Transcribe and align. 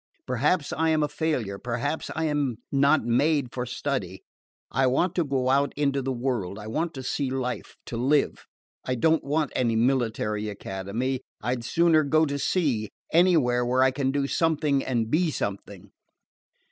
Perhaps 0.25 0.73
I 0.73 0.89
am 0.89 1.03
a 1.03 1.07
failure. 1.07 1.59
Perhaps 1.59 2.09
I 2.15 2.23
am 2.23 2.55
not 2.71 3.05
made 3.05 3.51
for 3.53 3.67
study. 3.67 4.23
I 4.71 4.87
want 4.87 5.13
to 5.13 5.23
go 5.23 5.51
out 5.51 5.73
into 5.77 6.01
the 6.01 6.11
world. 6.11 6.57
I 6.57 6.65
want 6.65 6.95
to 6.95 7.03
see 7.03 7.29
life 7.29 7.77
to 7.85 7.97
live. 7.97 8.47
I 8.83 8.95
don't 8.95 9.23
want 9.23 9.51
any 9.55 9.75
military 9.75 10.49
academy; 10.49 11.21
I 11.39 11.53
'd 11.53 11.63
sooner 11.63 12.03
go 12.03 12.25
to 12.25 12.39
sea 12.39 12.89
anywhere 13.13 13.63
where 13.63 13.83
I 13.83 13.91
can 13.91 14.09
do 14.11 14.25
something 14.25 14.83
and 14.83 15.11
be 15.11 15.29
something." 15.29 15.91